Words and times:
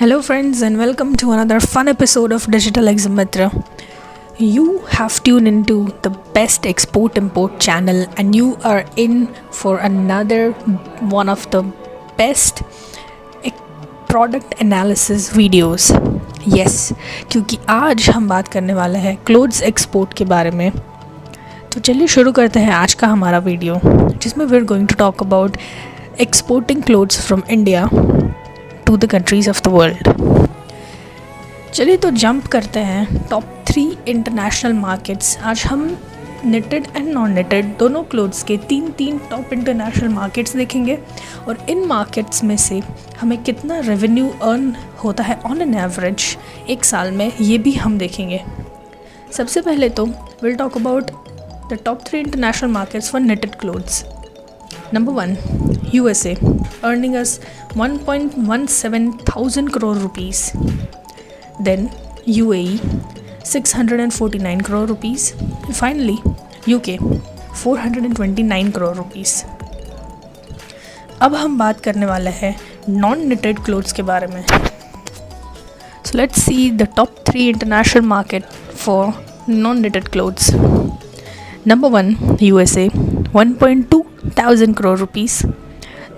Hello 0.00 0.20
friends 0.20 0.62
and 0.62 0.76
welcome 0.76 1.14
to 1.14 1.30
another 1.32 1.58
fun 1.60 1.88
episode 1.88 2.32
of 2.32 2.50
digital 2.50 2.88
Exim 2.88 3.12
Mitra 3.12 3.48
you 4.40 4.64
have 4.92 5.18
tune 5.24 5.46
in 5.46 5.62
to 5.62 5.76
the 6.04 6.08
best 6.34 6.66
export 6.66 7.18
import 7.18 7.56
channel 7.58 8.04
and 8.18 8.34
you 8.34 8.52
are 8.64 8.84
in 8.98 9.26
for 9.52 9.78
another 9.78 10.54
one 11.04 11.28
of 11.28 11.48
the 11.56 11.64
best 12.18 12.62
product 14.08 14.54
analysis 14.62 15.34
videos 15.36 15.90
yes 16.48 16.92
क्योंकि 17.32 17.58
आज 17.68 18.08
हम 18.10 18.28
बात 18.28 18.48
करने 18.48 18.74
वाले 18.74 18.98
हैं 18.98 19.16
clothes 19.26 19.62
export 19.62 20.14
के 20.14 20.24
बारे 20.24 20.50
में। 20.50 20.70
तो 21.72 21.80
चलिए 21.80 22.06
शुरू 22.06 22.32
करते 22.32 22.60
हैं 22.60 22.72
आज 22.74 22.94
का 22.94 23.06
हमारा 23.06 23.38
वीडियो 23.38 23.80
जिसमें 23.84 24.46
we 24.46 24.56
are 24.56 24.64
going 24.64 24.88
to 24.88 24.94
talk 24.98 25.22
about 25.22 25.56
exporting 26.20 26.82
clothes 26.82 27.26
from 27.26 27.42
India 27.50 27.88
to 28.88 28.96
the 28.96 29.06
countries 29.10 29.48
of 29.50 29.60
the 29.62 29.68
world 29.68 30.08
चलिए 31.74 31.96
तो 31.96 32.10
जंप 32.10 32.46
करते 32.46 32.80
हैं. 32.80 33.26
टॉप 33.30 33.44
थ्री 33.68 33.82
इंटरनेशनल 34.08 34.72
मार्केट्स 34.72 35.36
आज 35.38 35.62
हम 35.66 35.82
निटेड 36.44 36.86
एंड 36.96 37.08
नॉन 37.08 37.32
निटेड 37.32 37.76
दोनों 37.78 38.02
क्लोथ्स 38.04 38.42
के 38.42 38.56
तीन 38.68 38.90
तीन 38.98 39.18
टॉप 39.30 39.52
इंटरनेशनल 39.52 40.08
मार्केट्स 40.08 40.56
देखेंगे. 40.56 40.98
और 41.48 41.58
इन 41.70 41.84
मार्केट्स 41.86 42.44
में 42.44 42.56
से 42.56 42.80
हमें 43.20 43.36
कितना 43.42 43.78
रेवेन्यू 43.80 44.28
अर्न 44.42 44.74
होता 45.04 45.24
है 45.24 45.40
ऑन 45.46 45.62
एन 45.62 45.74
एवरेज 45.74 46.36
एक 46.70 46.84
साल 46.84 47.12
में, 47.12 47.30
ये 47.40 47.58
भी 47.58 47.72
हम 47.74 47.98
देखेंगे. 47.98 48.42
सबसे 49.32 49.60
पहले 49.60 49.88
तो 49.88 50.06
will 50.42 50.54
talk 50.56 50.76
about 50.76 51.10
the 51.72 51.78
top 51.84 52.06
three 52.06 52.20
international 52.20 52.70
markets 52.70 53.10
for 53.10 53.20
knitted 53.20 53.60
clothes 53.60 54.04
number 54.94 55.12
one 55.12 55.36
U 55.94 56.06
S 56.08 56.24
earning 56.26 57.14
us 57.14 57.40
one 57.76 57.96
point 58.06 58.32
one 58.48 58.66
seven 58.66 59.10
thousand 59.28 59.70
crore 59.72 59.96
rupees 59.96 60.50
then 61.62 61.88
U 62.28 62.52
A 62.52 62.78
six 63.46 63.74
hundred 63.76 64.00
and 64.00 64.12
forty 64.12 64.38
nine 64.38 64.60
crore 64.60 64.86
rupees 64.88 65.32
finally 65.72 66.18
U 66.68 66.78
K 66.88 66.96
four 67.54 67.78
hundred 67.78 68.04
and 68.04 68.14
twenty 68.16 68.42
nine 68.42 68.70
crore 68.70 68.94
rupees 68.96 69.44
अब 71.22 71.34
हम 71.34 71.58
बात 71.58 71.80
करने 71.80 72.06
वाले 72.06 72.30
हैं 72.30 72.54
non 72.88 73.26
knitted 73.28 73.58
clothes 73.64 73.92
के 73.92 74.02
बारे 74.02 74.26
में। 74.26 74.42
So 76.06 76.18
let's 76.18 76.42
see 76.42 76.70
the 76.70 76.88
top 76.96 77.14
three 77.28 77.48
international 77.48 78.02
market 78.06 78.44
for 78.76 79.12
non 79.48 79.80
knitted 79.80 80.08
clothes 80.08 80.50
number 81.66 81.88
one 81.90 82.16
U 82.42 82.58
S 82.58 82.76
A 82.78 82.88
one 83.34 83.52
point 83.60 83.88
two 83.90 83.97
thousand 84.38 84.80
crore 84.80 84.96
rupees, 84.96 85.38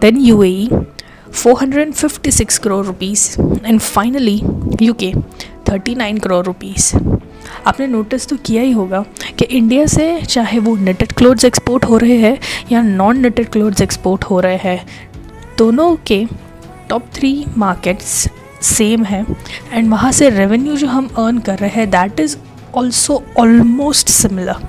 then 0.00 0.22
UAE 0.26 0.86
456 1.32 2.58
crore 2.58 2.82
rupees, 2.82 3.24
and 3.64 3.82
finally 3.82 4.36
UK 4.90 5.12
39 5.64 6.20
crore 6.26 6.44
rupees. 6.46 6.94
आपने 7.66 7.86
notice 7.86 8.26
तो 8.28 8.36
किया 8.46 8.62
ही 8.62 8.72
होगा 8.72 9.04
कि 9.38 9.44
India 9.44 9.86
से 9.86 10.06
चाहे 10.22 10.58
वो 10.58 10.74
नेटेड 10.76 11.12
clothes 11.12 11.44
export 11.44 11.84
हो 11.84 11.96
रहे 11.98 12.16
हैं 12.18 12.38
या 12.72 12.82
नॉन 12.82 13.20
नेटेड 13.22 13.48
क्लोथ्स 13.52 13.80
एक्सपोर्ट 13.82 14.24
हो 14.24 14.40
रहे 14.40 14.56
हैं, 14.56 14.86
दोनों 15.58 15.94
के 16.06 16.24
टॉप 16.88 17.06
थ्री 17.14 17.32
मार्केट्स 17.58 18.28
सेम 18.62 19.04
है 19.04 19.24
एंड 19.72 19.90
वहाँ 19.90 20.12
से 20.12 20.30
रेवेन्यू 20.30 20.76
जो 20.76 20.86
हम 20.86 21.06
अर्न 21.18 21.38
कर 21.38 21.58
रहे 21.58 21.70
हैं 21.70 21.90
that 21.90 22.20
is 22.20 22.36
also 22.76 23.22
almost 23.38 24.08
similar 24.08 24.66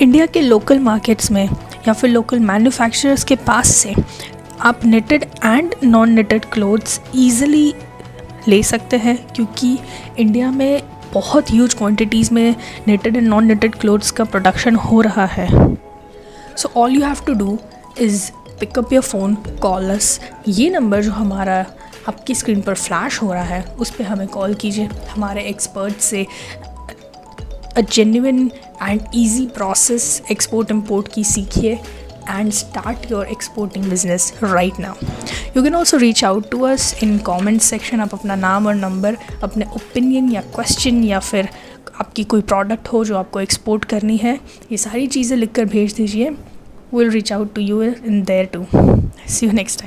India 0.00 0.24
के 0.26 0.40
लोकल 0.40 0.78
मार्केट्स 0.78 1.30
में 1.30 1.44
या 1.86 1.92
फिर 1.92 2.10
लोकल 2.10 2.38
मैन्युफैक्चरर्स 2.40 3.22
के 3.24 3.36
पास 3.36 3.68
से 3.74 3.94
आप 4.60 4.84
knitted 4.84 5.24
and 5.44 5.74
non 5.84 6.10
knitted 6.12 6.44
clothes 6.44 7.00
easily 7.16 7.72
ले 8.48 8.62
सकते 8.62 8.96
हैं, 8.96 9.16
क्योंकि 9.26 9.78
इंडिया 10.18 10.50
में 10.50 10.82
बहुत 11.12 11.50
ह्यूज 11.50 11.74
क्वांटिटीज़ 11.74 12.32
में 12.34 12.54
knitted 12.88 13.16
and 13.16 13.28
non 13.28 13.46
knitted 13.46 13.74
clothes 13.74 14.10
का 14.10 14.24
प्रोडक्शन 14.24 14.76
हो 14.76 15.00
रहा 15.00 15.26
है। 15.26 15.48
So 16.56 16.70
all 16.76 16.94
you 16.94 17.02
have 17.04 17.24
to 17.26 17.34
do 17.34 17.58
is 18.00 18.30
pickup 18.60 18.92
your 18.92 19.02
phone 19.02 19.34
call 19.62 19.90
us 19.90 20.18
ये 20.48 20.68
नंबर 20.70 21.02
जो 21.02 21.12
हमारा 21.12 21.64
आपकी 22.08 22.34
स्क्रीन 22.34 22.60
पर 22.60 22.74
फ्लैश 22.74 23.22
हो 23.22 23.32
रहा 23.32 23.42
है, 23.44 23.62
उस 23.78 23.90
पर 23.90 24.04
हमें 24.04 24.26
कॉल 24.28 24.54
कीजिए। 24.54 24.88
हमारे 25.10 25.42
एक्सपर्ट 25.44 26.00
से 26.00 26.26
a 27.76 27.80
genuine 27.80 28.50
and 28.82 29.00
easy 29.14 29.46
process 29.46 30.22
export 30.30 30.70
import 30.70 31.14
की 31.14 31.24
सीखिए 31.24 31.78
and 32.28 32.54
start 32.54 33.04
your 33.10 33.24
exporting 33.32 33.84
business 33.90 34.24
right 34.52 34.78
now. 34.84 34.94
You 35.54 35.62
can 35.66 35.76
also 35.80 35.98
reach 35.98 36.22
out 36.24 36.48
to 36.54 36.64
us 36.70 36.86
in 37.02 37.12
comment 37.28 37.62
section, 37.66 38.00
आप 38.00 38.14
अपना 38.14 38.36
नाम 38.36 38.66
और 38.66 38.74
नंबर 38.74 39.16
अपने 39.42 39.64
ओपिनियन 39.76 40.30
या 40.32 40.40
क्वेश्चन 40.40 41.02
या 41.04 41.20
फिर 41.20 41.48
आपकी 42.00 42.24
कोई 42.24 42.40
प्रोडक्ट 42.40 42.88
हो 42.88 43.04
जो 43.04 43.16
आपको 43.16 43.40
एक्सपोर्ट 43.40 43.84
करनी 43.84 44.16
है, 44.16 44.34
ये 44.72 44.78
सारी 44.78 45.06
चीज़ें 45.06 45.36
लिख 45.38 45.52
कर 45.52 45.64
भेज 45.64 45.94
दीजिए। 45.94 46.30
Will 46.94 47.10
reach 47.10 47.32
out 47.32 47.54
to 47.54 47.60
you 47.60 47.82
in 47.82 48.22
there 48.22 48.44
to 48.44 48.66
see 49.28 49.46
you 49.46 49.52
next 49.52 49.80
time 49.80 49.84